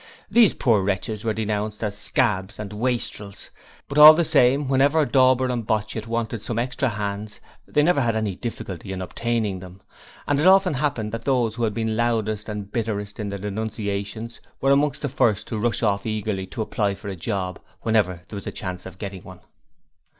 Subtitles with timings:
[0.31, 4.13] These poor wretches were denounced as 'scabs' and 'wastrels' by the unemployed workmen but all
[4.15, 8.91] the same, whenever Dauber and Botchit wanted some extra hands they never had any difficulty
[8.93, 9.79] in obtaining them,
[10.27, 14.39] and it often happened that those who had been loudest and bitterest in their denunciations
[14.59, 18.23] were amongst the first to rush off eagerly to apply there for a job whenever
[18.27, 19.41] there was a chance of getting one.